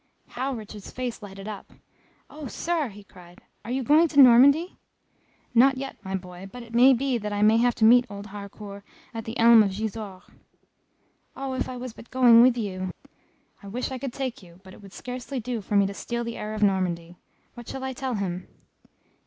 How 0.29 0.51
Richard's 0.55 0.89
face 0.89 1.21
lighted 1.21 1.47
up! 1.47 1.73
"Oh, 2.27 2.47
Sir," 2.47 2.87
he 2.89 3.03
cried, 3.03 3.41
"are 3.63 3.69
you 3.69 3.83
going 3.83 4.07
to 4.07 4.19
Normandy?" 4.19 4.75
"Not 5.53 5.77
yet, 5.77 5.95
my 6.03 6.15
boy, 6.15 6.49
but 6.51 6.63
it 6.63 6.73
may 6.73 6.91
be 6.91 7.19
that 7.19 7.31
I 7.31 7.43
may 7.43 7.57
have 7.57 7.75
to 7.75 7.85
meet 7.85 8.07
old 8.09 8.25
Harcourt 8.25 8.83
at 9.13 9.25
the 9.25 9.37
Elm 9.37 9.61
of 9.61 9.77
Gisors." 9.77 10.23
"Oh, 11.37 11.53
if 11.53 11.69
I 11.69 11.77
was 11.77 11.93
but 11.93 12.09
going 12.09 12.41
with 12.41 12.57
you." 12.57 12.89
"I 13.61 13.67
wish 13.67 13.91
I 13.91 13.99
could 13.99 14.11
take 14.11 14.41
you, 14.41 14.59
but 14.63 14.73
it 14.73 14.81
would 14.81 14.91
scarcely 14.93 15.39
do 15.39 15.61
for 15.61 15.75
me 15.75 15.85
to 15.85 15.93
steal 15.93 16.23
the 16.23 16.35
heir 16.37 16.55
of 16.55 16.63
Normandy. 16.63 17.17
What 17.53 17.69
shall 17.69 17.83
I 17.83 17.93
tell 17.93 18.15
him?" 18.15 18.47